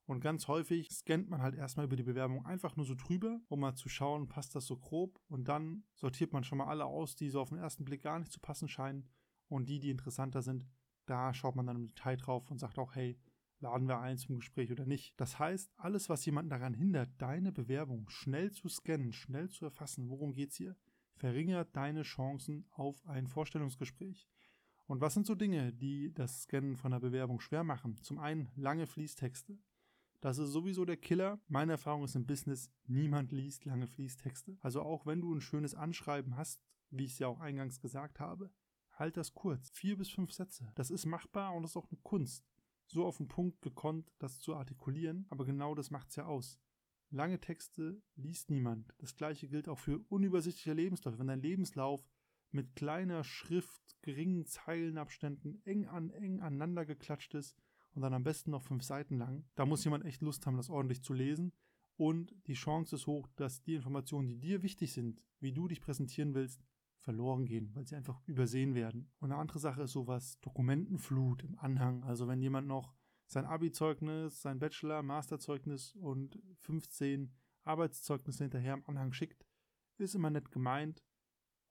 Und 0.06 0.20
ganz 0.20 0.46
häufig 0.46 0.90
scannt 0.90 1.28
man 1.28 1.42
halt 1.42 1.56
erstmal 1.56 1.86
über 1.86 1.96
die 1.96 2.04
Bewerbung 2.04 2.46
einfach 2.46 2.76
nur 2.76 2.86
so 2.86 2.94
drüber, 2.94 3.40
um 3.48 3.60
mal 3.60 3.74
zu 3.74 3.88
schauen, 3.88 4.28
passt 4.28 4.54
das 4.54 4.66
so 4.66 4.76
grob. 4.76 5.20
Und 5.28 5.48
dann 5.48 5.84
sortiert 5.94 6.32
man 6.32 6.44
schon 6.44 6.58
mal 6.58 6.68
alle 6.68 6.84
aus, 6.84 7.16
die 7.16 7.28
so 7.28 7.40
auf 7.40 7.48
den 7.48 7.58
ersten 7.58 7.84
Blick 7.84 8.02
gar 8.02 8.18
nicht 8.18 8.30
zu 8.30 8.38
passen 8.38 8.68
scheinen. 8.68 9.08
Und 9.48 9.68
die, 9.68 9.80
die 9.80 9.90
interessanter 9.90 10.42
sind, 10.42 10.64
da 11.06 11.34
schaut 11.34 11.56
man 11.56 11.66
dann 11.66 11.76
im 11.76 11.86
Detail 11.88 12.16
drauf 12.16 12.50
und 12.50 12.58
sagt 12.58 12.78
auch, 12.78 12.94
hey, 12.94 13.18
laden 13.60 13.88
wir 13.88 14.00
ein 14.00 14.18
zum 14.18 14.36
Gespräch 14.36 14.70
oder 14.72 14.86
nicht. 14.86 15.18
Das 15.18 15.38
heißt, 15.38 15.72
alles, 15.76 16.08
was 16.08 16.24
jemanden 16.26 16.50
daran 16.50 16.74
hindert, 16.74 17.10
deine 17.18 17.52
Bewerbung 17.52 18.08
schnell 18.08 18.50
zu 18.52 18.68
scannen, 18.68 19.12
schnell 19.12 19.48
zu 19.48 19.64
erfassen, 19.64 20.08
worum 20.08 20.34
geht 20.34 20.50
es 20.50 20.56
hier, 20.56 20.76
verringert 21.14 21.74
deine 21.74 22.02
Chancen 22.02 22.66
auf 22.70 23.04
ein 23.06 23.26
Vorstellungsgespräch. 23.26 24.28
Und 24.86 25.00
was 25.00 25.14
sind 25.14 25.26
so 25.26 25.34
Dinge, 25.34 25.72
die 25.72 26.12
das 26.14 26.42
Scannen 26.42 26.76
von 26.76 26.92
der 26.92 27.00
Bewerbung 27.00 27.40
schwer 27.40 27.64
machen? 27.64 27.96
Zum 28.02 28.18
einen 28.18 28.48
lange 28.54 28.86
Fließtexte. 28.86 29.58
Das 30.20 30.38
ist 30.38 30.50
sowieso 30.50 30.84
der 30.84 30.96
Killer. 30.96 31.40
Meine 31.48 31.72
Erfahrung 31.72 32.04
ist 32.04 32.14
im 32.14 32.26
Business, 32.26 32.70
niemand 32.86 33.32
liest 33.32 33.64
lange 33.64 33.86
Fließtexte. 33.86 34.56
Also 34.60 34.82
auch 34.82 35.04
wenn 35.06 35.20
du 35.20 35.34
ein 35.34 35.40
schönes 35.40 35.74
Anschreiben 35.74 36.36
hast, 36.36 36.62
wie 36.90 37.04
ich 37.04 37.12
es 37.12 37.18
ja 37.18 37.26
auch 37.26 37.40
eingangs 37.40 37.80
gesagt 37.80 38.20
habe, 38.20 38.50
halt 38.92 39.16
das 39.16 39.34
kurz. 39.34 39.70
Vier 39.70 39.96
bis 39.96 40.10
fünf 40.10 40.32
Sätze. 40.32 40.70
Das 40.74 40.90
ist 40.90 41.04
machbar 41.04 41.54
und 41.54 41.64
ist 41.64 41.76
auch 41.76 41.90
eine 41.90 42.00
Kunst 42.02 42.44
so 42.86 43.04
auf 43.04 43.18
den 43.18 43.28
Punkt 43.28 43.62
gekonnt, 43.62 44.12
das 44.18 44.40
zu 44.40 44.54
artikulieren, 44.54 45.26
aber 45.28 45.44
genau 45.44 45.74
das 45.74 45.90
macht's 45.90 46.16
ja 46.16 46.26
aus. 46.26 46.60
Lange 47.10 47.40
Texte 47.40 48.02
liest 48.16 48.50
niemand. 48.50 48.92
Das 48.98 49.14
gleiche 49.14 49.48
gilt 49.48 49.68
auch 49.68 49.78
für 49.78 50.00
unübersichtliche 50.08 50.72
Lebensläufe. 50.72 51.18
Wenn 51.18 51.28
dein 51.28 51.40
Lebenslauf 51.40 52.08
mit 52.50 52.74
kleiner 52.74 53.22
Schrift, 53.22 53.96
geringen 54.02 54.46
Zeilenabständen 54.46 55.64
eng 55.64 55.86
an 55.86 56.10
eng 56.10 56.40
aneinander 56.40 56.84
geklatscht 56.84 57.34
ist 57.34 57.56
und 57.92 58.02
dann 58.02 58.14
am 58.14 58.24
besten 58.24 58.50
noch 58.50 58.62
fünf 58.62 58.82
Seiten 58.82 59.18
lang, 59.18 59.44
da 59.54 59.66
muss 59.66 59.84
jemand 59.84 60.04
echt 60.04 60.22
Lust 60.22 60.46
haben, 60.46 60.56
das 60.56 60.70
ordentlich 60.70 61.02
zu 61.02 61.12
lesen. 61.12 61.52
Und 61.96 62.34
die 62.46 62.54
Chance 62.54 62.96
ist 62.96 63.06
hoch, 63.06 63.26
dass 63.36 63.62
die 63.62 63.74
Informationen, 63.74 64.28
die 64.28 64.38
dir 64.38 64.62
wichtig 64.62 64.92
sind, 64.92 65.22
wie 65.40 65.52
du 65.52 65.66
dich 65.66 65.80
präsentieren 65.80 66.34
willst, 66.34 66.62
verloren 67.06 67.44
gehen, 67.46 67.70
weil 67.72 67.86
sie 67.86 67.94
einfach 67.94 68.20
übersehen 68.26 68.74
werden. 68.74 69.12
Und 69.20 69.30
eine 69.30 69.40
andere 69.40 69.60
Sache 69.60 69.82
ist 69.82 69.92
sowas 69.92 70.40
Dokumentenflut 70.40 71.44
im 71.44 71.56
Anhang. 71.56 72.02
Also 72.02 72.26
wenn 72.26 72.42
jemand 72.42 72.66
noch 72.66 72.96
sein 73.28 73.46
Abi-Zeugnis, 73.46 74.42
sein 74.42 74.58
Bachelor, 74.58 75.04
Masterzeugnis 75.04 75.94
und 75.94 76.42
15 76.56 77.32
Arbeitszeugnisse 77.62 78.42
hinterher 78.42 78.74
im 78.74 78.84
Anhang 78.86 79.12
schickt, 79.12 79.46
ist 79.98 80.16
immer 80.16 80.30
nett 80.30 80.50
gemeint. 80.50 81.04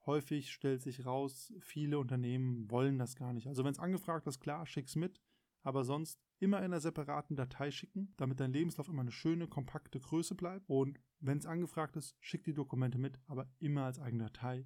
Häufig 0.06 0.54
stellt 0.54 0.82
sich 0.82 1.06
raus, 1.06 1.51
viele 1.60 2.00
Unternehmen 2.00 2.72
wollen 2.72 2.98
das 2.98 3.18
gar 3.18 3.34
nicht. 3.34 3.48
Also 3.48 3.65
wenn 3.65 3.74
es 3.74 3.80
angefragt 3.80 4.27
ist, 4.27 4.39
klar, 4.39 4.65
schick's 4.65 4.96
mit, 4.96 5.22
aber 5.63 5.84
sonst 5.84 6.24
immer 6.39 6.60
in 6.60 6.65
einer 6.65 6.80
separaten 6.80 7.36
Datei 7.36 7.72
schicken, 7.72 8.13
damit 8.15 8.39
dein 8.39 8.54
Lebenslauf 8.54 8.88
immer 8.88 9.01
eine 9.01 9.12
schöne, 9.12 9.48
kompakte 9.48 10.00
Größe 10.00 10.36
bleibt. 10.36 10.70
Und 10.70 10.98
wenn 11.20 11.39
es 11.39 11.46
angefragt 11.46 11.98
ist, 11.98 12.15
schick 12.22 12.46
die 12.46 12.54
Dokumente 12.54 13.00
mit, 13.00 13.20
aber 13.27 13.51
immer 13.60 13.84
als 13.84 14.00
eigene 14.00 14.24
Datei. 14.25 14.65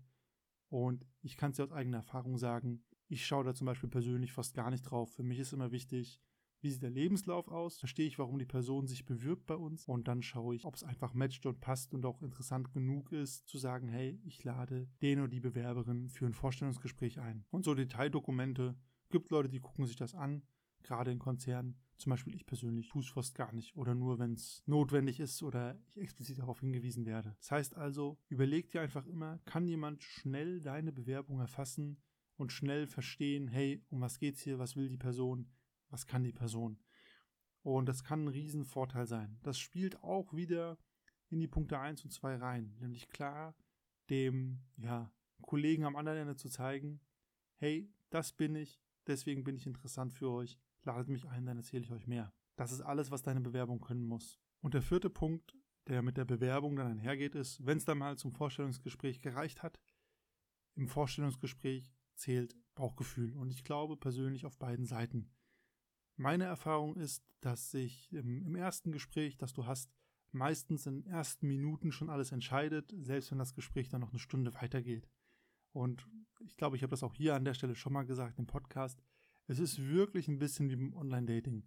Und 0.69 1.05
ich 1.21 1.35
kann 1.35 1.51
es 1.51 1.57
dir 1.57 1.63
aus 1.63 1.71
eigener 1.71 1.97
Erfahrung 1.97 2.37
sagen, 2.37 2.83
ich 3.07 3.25
schaue 3.25 3.43
da 3.43 3.53
zum 3.53 3.65
Beispiel 3.65 3.89
persönlich 3.89 4.33
fast 4.33 4.53
gar 4.53 4.69
nicht 4.69 4.83
drauf. 4.83 5.11
Für 5.11 5.23
mich 5.23 5.39
ist 5.39 5.53
immer 5.53 5.71
wichtig, 5.71 6.21
wie 6.61 6.69
sieht 6.69 6.83
der 6.83 6.89
Lebenslauf 6.89 7.47
aus, 7.47 7.79
verstehe 7.79 8.05
ich, 8.05 8.19
warum 8.19 8.37
die 8.37 8.45
Person 8.45 8.85
sich 8.85 9.05
bewirbt 9.05 9.45
bei 9.45 9.55
uns 9.55 9.87
und 9.87 10.07
dann 10.07 10.21
schaue 10.21 10.55
ich, 10.55 10.65
ob 10.65 10.75
es 10.75 10.83
einfach 10.83 11.13
matcht 11.13 11.45
und 11.45 11.61
passt 11.61 11.93
und 11.93 12.05
auch 12.05 12.21
interessant 12.21 12.73
genug 12.73 13.11
ist, 13.13 13.47
zu 13.47 13.57
sagen, 13.57 13.87
hey, 13.87 14.19
ich 14.25 14.43
lade 14.43 14.89
den 15.01 15.19
oder 15.19 15.29
die 15.29 15.39
Bewerberin 15.39 16.09
für 16.09 16.25
ein 16.25 16.33
Vorstellungsgespräch 16.33 17.19
ein. 17.19 17.45
Und 17.49 17.63
so 17.63 17.73
Detaildokumente, 17.75 18.75
gibt 19.09 19.31
Leute, 19.31 19.49
die 19.49 19.61
gucken 19.61 19.85
sich 19.85 19.95
das 19.95 20.13
an, 20.13 20.43
gerade 20.83 21.11
in 21.11 21.19
Konzernen. 21.19 21.79
Zum 21.99 22.11
Beispiel 22.11 22.33
ich 22.33 22.45
persönlich 22.45 22.87
tue 22.87 23.01
es 23.01 23.09
fast 23.09 23.35
gar 23.35 23.51
nicht 23.51 23.75
oder 23.75 23.93
nur, 23.93 24.19
wenn 24.19 24.31
es 24.31 24.63
notwendig 24.65 25.19
ist 25.19 25.43
oder 25.43 25.77
ich 25.89 25.97
explizit 25.97 26.39
darauf 26.39 26.61
hingewiesen 26.61 27.05
werde. 27.05 27.35
Das 27.39 27.51
heißt 27.51 27.75
also, 27.75 28.17
überleg 28.29 28.71
dir 28.71 28.79
einfach 28.79 29.05
immer, 29.05 29.39
kann 29.39 29.67
jemand 29.67 30.01
schnell 30.01 30.61
deine 30.61 30.93
Bewerbung 30.93 31.41
erfassen 31.41 32.01
und 32.37 32.53
schnell 32.53 32.87
verstehen, 32.87 33.49
hey, 33.49 33.83
um 33.89 33.99
was 33.99 34.17
geht's 34.17 34.41
hier, 34.41 34.59
was 34.59 34.77
will 34.77 34.87
die 34.87 34.97
Person, 34.97 35.51
was 35.89 36.07
kann 36.07 36.23
die 36.23 36.31
Person. 36.31 36.79
Und 37.63 37.89
das 37.89 38.05
kann 38.05 38.23
ein 38.23 38.29
Riesenvorteil 38.29 39.05
sein. 39.05 39.37
Das 39.43 39.59
spielt 39.59 40.01
auch 40.01 40.33
wieder 40.33 40.77
in 41.29 41.41
die 41.41 41.49
Punkte 41.49 41.79
1 41.79 42.05
und 42.05 42.11
2 42.11 42.37
rein. 42.37 42.77
Nämlich 42.79 43.09
klar, 43.09 43.57
dem 44.09 44.61
ja, 44.77 45.11
Kollegen 45.41 45.83
am 45.83 45.97
anderen 45.97 46.19
Ende 46.19 46.37
zu 46.37 46.47
zeigen, 46.47 47.01
hey, 47.57 47.91
das 48.09 48.31
bin 48.31 48.55
ich, 48.55 48.81
deswegen 49.05 49.43
bin 49.43 49.57
ich 49.57 49.67
interessant 49.67 50.13
für 50.13 50.29
euch, 50.29 50.57
ladet 50.89 51.07
mich 51.07 51.27
ein, 51.27 51.45
dann 51.45 51.57
erzähle 51.57 51.83
ich 51.83 51.91
euch 51.91 52.07
mehr. 52.07 52.33
Das 52.55 52.71
ist 52.71 52.81
alles, 52.81 53.11
was 53.11 53.21
deine 53.21 53.41
Bewerbung 53.41 53.79
können 53.79 54.05
muss. 54.05 54.39
Und 54.61 54.73
der 54.73 54.81
vierte 54.81 55.09
Punkt, 55.09 55.55
der 55.87 56.01
mit 56.01 56.17
der 56.17 56.25
Bewerbung 56.25 56.75
dann 56.75 56.91
einhergeht, 56.91 57.35
ist, 57.35 57.65
wenn 57.65 57.77
es 57.77 57.85
dann 57.85 57.99
mal 57.99 58.17
zum 58.17 58.33
Vorstellungsgespräch 58.33 59.21
gereicht 59.21 59.63
hat, 59.63 59.79
im 60.75 60.87
Vorstellungsgespräch 60.87 61.93
zählt 62.15 62.55
Bauchgefühl. 62.75 63.35
Und 63.35 63.51
ich 63.51 63.63
glaube 63.63 63.97
persönlich 63.97 64.45
auf 64.45 64.57
beiden 64.57 64.85
Seiten. 64.85 65.31
Meine 66.15 66.45
Erfahrung 66.45 66.95
ist, 66.95 67.23
dass 67.39 67.71
sich 67.71 68.11
im, 68.11 68.45
im, 68.45 68.55
ersten 68.55 68.91
Gespräch, 68.91 69.37
das 69.37 69.53
du 69.53 69.65
hast, 69.65 69.89
meistens 70.31 70.85
in 70.85 71.05
ersten 71.05 71.47
Minuten 71.47 71.91
schon 71.91 72.09
alles 72.09 72.31
entscheidet, 72.31 72.93
selbst 72.99 73.31
wenn 73.31 73.39
das 73.39 73.53
Gespräch 73.53 73.89
dann 73.89 74.01
noch 74.01 74.09
eine 74.09 74.19
Stunde 74.19 74.53
weitergeht. 74.55 75.07
Und 75.71 76.07
ich 76.41 76.57
glaube, 76.57 76.75
ich 76.75 76.83
habe 76.83 76.91
das 76.91 77.03
auch 77.03 77.13
hier 77.13 77.35
an 77.35 77.45
der 77.45 77.53
Stelle 77.53 77.75
schon 77.75 77.93
mal 77.93 78.03
gesagt 78.05 78.39
im 78.39 78.47
Podcast. 78.47 79.01
Es 79.49 79.57
ist 79.57 79.79
wirklich 79.79 80.27
ein 80.27 80.37
bisschen 80.37 80.69
wie 80.69 80.75
beim 80.75 80.93
Online-Dating. 80.93 81.63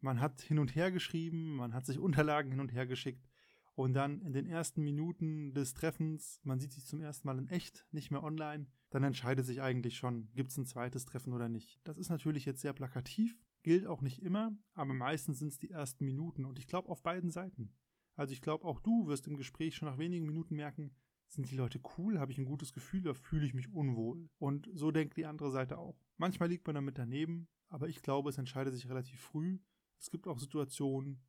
Man 0.00 0.20
hat 0.20 0.40
hin 0.40 0.60
und 0.60 0.76
her 0.76 0.92
geschrieben, 0.92 1.56
man 1.56 1.74
hat 1.74 1.84
sich 1.84 1.98
Unterlagen 1.98 2.52
hin 2.52 2.60
und 2.60 2.72
her 2.72 2.86
geschickt 2.86 3.28
und 3.74 3.92
dann 3.92 4.20
in 4.20 4.32
den 4.32 4.46
ersten 4.46 4.84
Minuten 4.84 5.52
des 5.52 5.74
Treffens, 5.74 6.40
man 6.44 6.60
sieht 6.60 6.72
sich 6.72 6.86
zum 6.86 7.00
ersten 7.00 7.26
Mal 7.26 7.38
in 7.38 7.48
echt, 7.48 7.86
nicht 7.90 8.12
mehr 8.12 8.22
online, 8.22 8.68
dann 8.90 9.02
entscheidet 9.02 9.46
sich 9.46 9.60
eigentlich 9.60 9.96
schon, 9.96 10.28
gibt 10.36 10.52
es 10.52 10.58
ein 10.58 10.64
zweites 10.64 11.06
Treffen 11.06 11.32
oder 11.32 11.48
nicht. 11.48 11.80
Das 11.82 11.98
ist 11.98 12.08
natürlich 12.08 12.44
jetzt 12.44 12.60
sehr 12.60 12.72
plakativ, 12.72 13.36
Gilt 13.64 13.86
auch 13.86 14.02
nicht 14.02 14.22
immer, 14.22 14.54
aber 14.74 14.92
meistens 14.92 15.38
sind 15.38 15.48
es 15.48 15.58
die 15.58 15.70
ersten 15.70 16.04
Minuten 16.04 16.44
und 16.44 16.58
ich 16.58 16.66
glaube 16.66 16.90
auf 16.90 17.02
beiden 17.02 17.30
Seiten. 17.30 17.72
Also 18.14 18.34
ich 18.34 18.42
glaube 18.42 18.66
auch 18.66 18.78
du 18.78 19.06
wirst 19.06 19.26
im 19.26 19.38
Gespräch 19.38 19.74
schon 19.74 19.88
nach 19.88 19.96
wenigen 19.96 20.26
Minuten 20.26 20.54
merken, 20.54 20.94
sind 21.28 21.50
die 21.50 21.56
Leute 21.56 21.80
cool, 21.96 22.20
habe 22.20 22.30
ich 22.30 22.36
ein 22.36 22.44
gutes 22.44 22.74
Gefühl 22.74 23.00
oder 23.00 23.14
fühle 23.14 23.46
ich 23.46 23.54
mich 23.54 23.72
unwohl? 23.72 24.28
Und 24.38 24.68
so 24.74 24.90
denkt 24.90 25.16
die 25.16 25.24
andere 25.24 25.50
Seite 25.50 25.78
auch. 25.78 26.03
Manchmal 26.16 26.48
liegt 26.48 26.66
man 26.66 26.74
damit 26.74 26.98
daneben, 26.98 27.48
aber 27.68 27.88
ich 27.88 28.02
glaube, 28.02 28.30
es 28.30 28.38
entscheidet 28.38 28.74
sich 28.74 28.88
relativ 28.88 29.20
früh. 29.20 29.58
Es 29.98 30.10
gibt 30.10 30.26
auch 30.26 30.38
Situationen, 30.38 31.22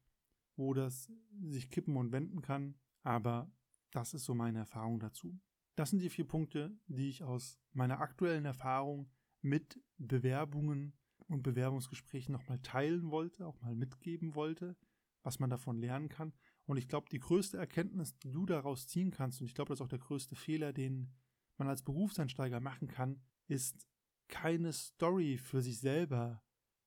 wo 0.56 0.74
das 0.74 1.12
sich 1.42 1.70
kippen 1.70 1.98
und 1.98 2.12
wenden 2.12 2.42
kann, 2.42 2.76
aber 3.04 3.52
das 3.92 4.14
ist 4.14 4.26
so 4.26 4.34
meine 4.36 4.60
Erfahrung 4.60 5.00
dazu. 5.00 5.40
Das 5.76 5.90
sind 5.90 6.00
die 6.00 6.10
vier 6.10 6.28
Punkte, 6.28 6.78
die 6.88 7.10
ich 7.10 7.24
aus 7.24 7.60
meiner 7.74 8.00
aktuellen 8.00 8.46
Erfahrung 8.46 9.10
mit 9.42 9.80
Bewerbungen 9.98 10.94
und 11.28 11.44
Bewerbungsgesprächen 11.44 12.32
nochmal 12.32 12.60
teilen 12.60 13.12
wollte, 13.12 13.46
auch 13.46 13.60
mal 13.62 13.76
mitgeben 13.76 14.36
wollte, 14.36 14.78
was 15.24 15.40
man 15.40 15.50
davon 15.50 15.78
lernen 15.78 16.10
kann. 16.10 16.34
Und 16.66 16.78
ich 16.78 16.88
glaube, 16.88 17.10
die 17.10 17.20
größte 17.20 17.58
Erkenntnis, 17.58 18.18
die 18.20 18.32
du 18.32 18.46
daraus 18.46 18.88
ziehen 18.88 19.12
kannst, 19.12 19.42
und 19.42 19.48
ich 19.48 19.56
glaube, 19.56 19.70
das 19.70 19.80
ist 19.80 19.84
auch 19.84 19.90
der 19.90 20.00
größte 20.00 20.36
Fehler, 20.36 20.72
den 20.74 21.14
man 21.58 21.68
als 21.68 21.84
Berufseinsteiger 21.84 22.60
machen 22.60 22.88
kann, 22.88 23.22
ist 23.48 23.88
keine 24.28 24.74
Story 24.74 25.38
für 25.38 25.62
sich 25.62 25.80
selber 25.80 26.42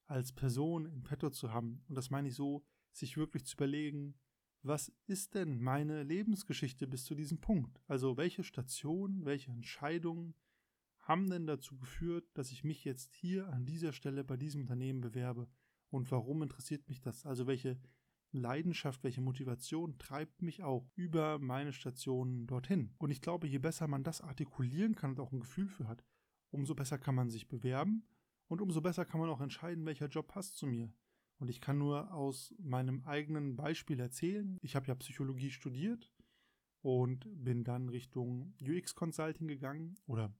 als 0.07 0.33
Person 0.33 0.87
in 0.87 1.02
petto 1.02 1.30
zu 1.30 1.52
haben. 1.52 1.85
Und 1.88 1.95
das 1.95 2.11
meine 2.11 2.28
ich 2.28 2.35
so, 2.35 2.64
sich 2.92 3.16
wirklich 3.16 3.45
zu 3.45 3.57
überlegen, 3.57 4.14
was 4.62 4.92
ist 5.07 5.35
denn 5.35 5.61
meine 5.61 6.02
Lebensgeschichte 6.02 6.87
bis 6.87 7.04
zu 7.04 7.14
diesem 7.14 7.40
Punkt? 7.40 7.80
Also 7.87 8.16
welche 8.16 8.42
Station, 8.42 9.25
welche 9.25 9.52
Entscheidungen, 9.52 10.35
haben 11.00 11.30
denn 11.30 11.47
dazu 11.47 11.76
geführt, 11.76 12.26
dass 12.35 12.50
ich 12.50 12.64
mich 12.64 12.85
jetzt 12.85 13.14
hier 13.14 13.49
an 13.49 13.64
dieser 13.64 13.92
Stelle 13.92 14.25
bei 14.25 14.37
diesem 14.37 14.62
Unternehmen 14.62 15.00
bewerbe? 15.00 15.49
Und 15.90 16.11
warum 16.11 16.42
interessiert 16.42 16.88
mich 16.88 17.00
das? 17.00 17.25
Also 17.25 17.47
welche 17.47 17.78
Leidenschaft, 18.30 19.04
welche 19.04 19.23
Motivation 19.23 19.97
treibt 19.99 20.42
mich 20.42 20.62
auch 20.62 20.87
über 20.97 21.38
meine 21.38 21.73
Stationen 21.73 22.47
dorthin? 22.47 22.95
Und 22.99 23.11
ich 23.11 23.23
glaube, 23.23 23.47
je 23.47 23.59
besser 23.59 23.88
man 23.88 24.04
das 24.04 24.21
artikulieren 24.21 24.95
kann 24.95 25.11
und 25.11 25.21
auch 25.21 25.33
ein 25.33 25.40
Gefühl 25.40 25.68
für 25.68 25.88
hat, 25.88 26.04
umso 26.50 26.74
besser 26.74 26.98
kann 26.98 27.14
man 27.14 27.30
sich 27.30 27.48
bewerben 27.48 28.04
und 28.46 28.60
umso 28.60 28.80
besser 28.80 29.04
kann 29.04 29.20
man 29.20 29.30
auch 29.30 29.40
entscheiden, 29.40 29.86
welcher 29.86 30.08
Job 30.08 30.28
passt 30.28 30.56
zu 30.56 30.66
mir. 30.66 30.92
Und 31.38 31.48
ich 31.48 31.60
kann 31.60 31.78
nur 31.78 32.12
aus 32.12 32.54
meinem 32.58 33.04
eigenen 33.04 33.56
Beispiel 33.56 34.00
erzählen. 34.00 34.58
Ich 34.60 34.74
habe 34.74 34.86
ja 34.86 34.94
Psychologie 34.96 35.50
studiert 35.50 36.12
und 36.82 37.28
bin 37.32 37.64
dann 37.64 37.88
Richtung 37.88 38.54
UX 38.60 38.94
Consulting 38.94 39.46
gegangen 39.46 39.96
oder 40.06 40.34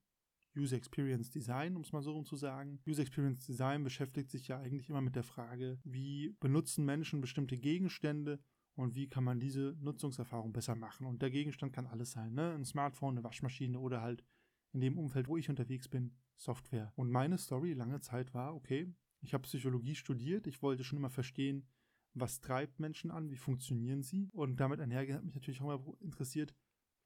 User 0.57 0.77
Experience 0.77 1.31
Design, 1.31 1.77
um 1.77 1.83
es 1.83 1.93
mal 1.93 2.03
so 2.03 2.13
rum 2.13 2.25
zu 2.25 2.37
sagen. 2.37 2.81
User 2.87 3.03
Experience 3.03 3.47
Design 3.47 3.85
beschäftigt 3.85 4.31
sich 4.31 4.49
ja 4.49 4.59
eigentlich 4.59 4.89
immer 4.89 5.01
mit 5.01 5.15
der 5.15 5.23
Frage, 5.23 5.79
wie 5.85 6.35
benutzen 6.41 6.85
Menschen 6.85 7.21
bestimmte 7.21 7.57
Gegenstände 7.57 8.41
und 8.75 8.95
wie 8.95 9.09
kann 9.09 9.25
man 9.25 9.41
diese 9.41 9.77
Nutzungserfahrung 9.81 10.53
besser 10.53 10.75
machen. 10.75 11.07
Und 11.07 11.23
der 11.23 11.31
Gegenstand 11.31 11.73
kann 11.73 11.87
alles 11.87 12.13
sein, 12.13 12.35
ne? 12.35 12.55
Ein 12.55 12.65
Smartphone, 12.65 13.17
eine 13.17 13.25
Waschmaschine 13.25 13.79
oder 13.79 14.01
halt 14.01 14.25
in 14.73 14.81
dem 14.81 14.99
Umfeld, 14.99 15.29
wo 15.29 15.37
ich 15.37 15.49
unterwegs 15.49 15.89
bin, 15.89 16.13
Software. 16.37 16.93
Und 16.97 17.11
meine 17.11 17.39
Story 17.39 17.73
lange 17.73 18.01
Zeit 18.01 18.35
war, 18.35 18.55
okay, 18.55 18.93
ich 19.21 19.35
habe 19.35 19.43
Psychologie 19.43 19.95
studiert, 19.95 20.47
ich 20.47 20.63
wollte 20.63 20.85
schon 20.85 20.99
immer 20.99 21.11
verstehen, 21.11 21.67
was 22.15 22.41
treibt 22.41 22.81
Menschen 22.81 23.11
an, 23.11 23.31
wie 23.31 23.37
funktionieren 23.37 24.03
sie. 24.03 24.29
Und 24.33 24.61
damit 24.61 24.81
einhergehend 24.81 25.19
hat 25.19 25.25
mich 25.25 25.35
natürlich 25.35 25.61
auch 25.61 25.85
immer 25.85 25.95
interessiert, 26.01 26.55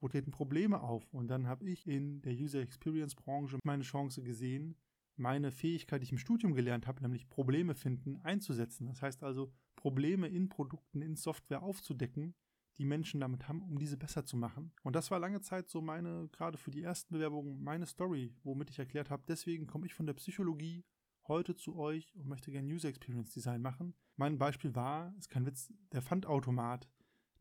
wo 0.00 0.08
treten 0.08 0.30
Probleme 0.30 0.80
auf? 0.80 1.12
Und 1.14 1.28
dann 1.28 1.46
habe 1.46 1.64
ich 1.64 1.86
in 1.86 2.22
der 2.22 2.32
User 2.32 2.60
Experience 2.60 3.14
Branche 3.14 3.58
meine 3.64 3.84
Chance 3.84 4.22
gesehen, 4.22 4.76
meine 5.16 5.50
Fähigkeit, 5.52 6.00
die 6.00 6.04
ich 6.04 6.12
im 6.12 6.18
Studium 6.18 6.54
gelernt 6.54 6.86
habe, 6.86 7.02
nämlich 7.02 7.28
Probleme 7.28 7.74
finden, 7.74 8.16
einzusetzen. 8.22 8.86
Das 8.86 9.02
heißt 9.02 9.22
also, 9.22 9.52
Probleme 9.76 10.28
in 10.28 10.48
Produkten, 10.48 11.02
in 11.02 11.16
Software 11.16 11.62
aufzudecken, 11.62 12.34
die 12.78 12.84
Menschen 12.84 13.20
damit 13.20 13.48
haben, 13.48 13.62
um 13.62 13.78
diese 13.78 13.96
besser 13.96 14.24
zu 14.24 14.36
machen. 14.36 14.72
Und 14.82 14.96
das 14.96 15.10
war 15.10 15.18
lange 15.18 15.40
Zeit 15.40 15.68
so 15.68 15.80
meine, 15.80 16.28
gerade 16.32 16.58
für 16.58 16.70
die 16.70 16.82
ersten 16.82 17.14
Bewerbungen, 17.14 17.62
meine 17.62 17.86
Story, 17.86 18.34
womit 18.42 18.70
ich 18.70 18.78
erklärt 18.78 19.10
habe, 19.10 19.24
deswegen 19.28 19.66
komme 19.66 19.86
ich 19.86 19.94
von 19.94 20.06
der 20.06 20.14
Psychologie 20.14 20.84
heute 21.28 21.54
zu 21.54 21.76
euch 21.76 22.14
und 22.14 22.26
möchte 22.26 22.50
gerne 22.50 22.72
User 22.72 22.88
Experience 22.88 23.32
Design 23.32 23.62
machen. 23.62 23.94
Mein 24.16 24.38
Beispiel 24.38 24.74
war, 24.74 25.14
ist 25.18 25.28
kein 25.28 25.46
Witz, 25.46 25.72
der 25.92 26.02
Pfandautomat 26.02 26.88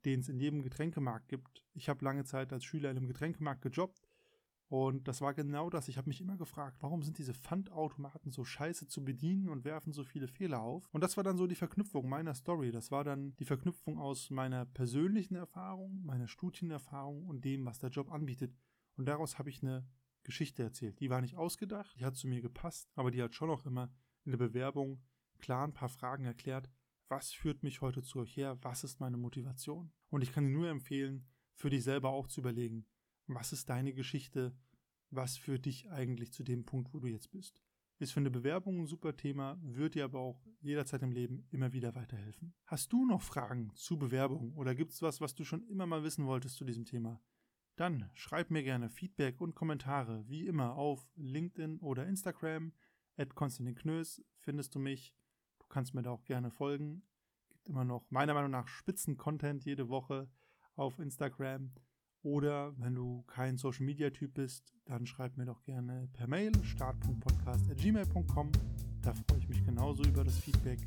den 0.05 0.19
es 0.19 0.29
in 0.29 0.39
jedem 0.39 0.61
Getränkemarkt 0.61 1.27
gibt. 1.29 1.63
Ich 1.73 1.89
habe 1.89 2.03
lange 2.03 2.23
Zeit 2.23 2.51
als 2.53 2.63
Schüler 2.63 2.89
in 2.91 2.97
einem 2.97 3.07
Getränkemarkt 3.07 3.61
gejobbt 3.61 4.01
und 4.71 5.09
das 5.09 5.19
war 5.19 5.33
genau 5.33 5.69
das. 5.69 5.89
Ich 5.89 5.97
habe 5.97 6.07
mich 6.07 6.21
immer 6.21 6.37
gefragt, 6.37 6.77
warum 6.79 7.03
sind 7.03 7.17
diese 7.17 7.33
Pfandautomaten 7.33 8.31
so 8.31 8.45
scheiße 8.45 8.87
zu 8.87 9.03
bedienen 9.03 9.49
und 9.49 9.65
werfen 9.65 9.91
so 9.91 10.05
viele 10.05 10.29
Fehler 10.29 10.61
auf? 10.61 10.87
Und 10.93 11.03
das 11.03 11.17
war 11.17 11.25
dann 11.25 11.35
so 11.35 11.45
die 11.45 11.55
Verknüpfung 11.55 12.07
meiner 12.07 12.33
Story. 12.33 12.71
Das 12.71 12.89
war 12.89 13.03
dann 13.03 13.35
die 13.35 13.43
Verknüpfung 13.43 13.99
aus 13.99 14.29
meiner 14.29 14.65
persönlichen 14.65 15.35
Erfahrung, 15.35 16.01
meiner 16.05 16.29
Studienerfahrung 16.29 17.27
und 17.27 17.43
dem, 17.43 17.65
was 17.65 17.79
der 17.79 17.89
Job 17.89 18.13
anbietet. 18.13 18.55
Und 18.95 19.09
daraus 19.09 19.37
habe 19.37 19.49
ich 19.49 19.61
eine 19.61 19.85
Geschichte 20.23 20.63
erzählt. 20.63 21.01
Die 21.01 21.09
war 21.09 21.19
nicht 21.19 21.35
ausgedacht, 21.35 21.93
die 21.99 22.05
hat 22.05 22.15
zu 22.15 22.29
mir 22.29 22.39
gepasst, 22.39 22.87
aber 22.95 23.11
die 23.11 23.21
hat 23.21 23.35
schon 23.35 23.49
auch 23.49 23.65
immer 23.65 23.93
in 24.23 24.31
der 24.31 24.37
Bewerbung 24.37 25.03
klar 25.39 25.67
ein 25.67 25.73
paar 25.73 25.89
Fragen 25.89 26.23
erklärt, 26.23 26.69
was 27.09 27.33
führt 27.33 27.61
mich 27.61 27.81
heute 27.81 28.03
zu 28.03 28.19
euch 28.19 28.37
her, 28.37 28.57
was 28.61 28.85
ist 28.85 29.01
meine 29.01 29.17
Motivation. 29.17 29.91
Und 30.11 30.21
ich 30.21 30.31
kann 30.31 30.45
dir 30.45 30.53
nur 30.53 30.69
empfehlen, 30.69 31.27
für 31.55 31.69
dich 31.69 31.83
selber 31.83 32.11
auch 32.11 32.27
zu 32.27 32.39
überlegen, 32.39 32.85
was 33.35 33.53
ist 33.53 33.69
deine 33.69 33.93
Geschichte, 33.93 34.55
was 35.09 35.37
führt 35.37 35.65
dich 35.65 35.89
eigentlich 35.89 36.31
zu 36.31 36.43
dem 36.43 36.65
Punkt, 36.65 36.93
wo 36.93 36.99
du 36.99 37.07
jetzt 37.07 37.31
bist. 37.31 37.61
Ist 37.99 38.13
für 38.13 38.19
eine 38.19 38.31
Bewerbung 38.31 38.79
ein 38.79 38.87
super 38.87 39.15
Thema, 39.15 39.59
wird 39.61 39.95
dir 39.95 40.05
aber 40.05 40.19
auch 40.19 40.41
jederzeit 40.59 41.03
im 41.03 41.11
Leben 41.11 41.45
immer 41.51 41.71
wieder 41.71 41.93
weiterhelfen. 41.93 42.53
Hast 42.65 42.91
du 42.91 43.05
noch 43.05 43.21
Fragen 43.21 43.71
zu 43.75 43.97
Bewerbung 43.97 44.53
oder 44.55 44.73
gibt 44.73 44.93
es 44.93 45.01
was, 45.01 45.21
was 45.21 45.35
du 45.35 45.43
schon 45.43 45.67
immer 45.67 45.85
mal 45.85 46.03
wissen 46.03 46.25
wolltest 46.25 46.55
zu 46.55 46.65
diesem 46.65 46.85
Thema? 46.85 47.21
Dann 47.75 48.09
schreib 48.13 48.49
mir 48.49 48.63
gerne 48.63 48.89
Feedback 48.89 49.39
und 49.39 49.55
Kommentare, 49.55 50.27
wie 50.27 50.47
immer 50.47 50.75
auf 50.75 51.07
LinkedIn 51.15 51.79
oder 51.79 52.07
Instagram. 52.07 52.73
At 53.17 53.35
Konstantin 53.35 53.75
Knös 53.75 54.23
findest 54.39 54.73
du 54.73 54.79
mich 54.79 55.13
kannst 55.71 55.93
mir 55.93 56.03
da 56.03 56.11
auch 56.11 56.23
gerne 56.25 56.51
folgen. 56.51 57.01
Gibt 57.49 57.67
immer 57.67 57.83
noch 57.83 58.05
meiner 58.11 58.33
Meinung 58.33 58.51
nach 58.51 58.67
Spitzen-Content 58.67 59.65
jede 59.65 59.89
Woche 59.89 60.29
auf 60.75 60.99
Instagram. 60.99 61.71
Oder 62.23 62.77
wenn 62.77 62.93
du 62.93 63.23
kein 63.23 63.57
Social 63.57 63.85
Media 63.85 64.09
Typ 64.11 64.35
bist, 64.35 64.73
dann 64.85 65.07
schreib 65.07 65.37
mir 65.37 65.45
doch 65.45 65.63
gerne 65.63 66.07
per 66.13 66.27
Mail 66.27 66.51
start.podcast.gmail.com. 66.63 68.51
Da 69.01 69.13
freue 69.13 69.39
ich 69.39 69.49
mich 69.49 69.63
genauso 69.65 70.03
über 70.03 70.23
das 70.23 70.37
Feedback. 70.37 70.79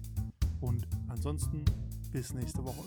Und 0.61 0.87
ansonsten 1.09 1.65
bis 2.13 2.33
nächste 2.33 2.65
Woche. 2.65 2.85